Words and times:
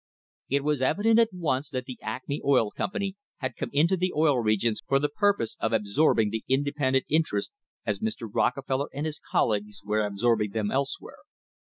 It 0.49 0.63
wa? 0.63 0.73
evident 0.81 1.19
at 1.19 1.29
once 1.31 1.69
that 1.69 1.85
the 1.85 1.99
Acme 2.01 2.41
Oil 2.43 2.71
Company 2.71 3.17
had 3.37 3.55
come 3.55 3.69
into 3.71 3.95
the 3.95 4.11
Oil 4.15 4.39
Regions 4.39 4.81
for 4.87 4.97
the 4.97 5.09
purpose 5.15 5.55
of 5.59 5.73
absorbing 5.73 6.31
the 6.31 6.43
independent 6.47 7.05
interests 7.07 7.53
as 7.85 7.99
Mr. 7.99 8.27
Rockefeller 8.27 8.89
and 8.95 9.05
his 9.05 9.19
colleagues 9.19 9.83
were 9.85 10.03
absorb 10.03 10.41
ing 10.41 10.53
them 10.53 10.71
elsewhere. 10.71 11.17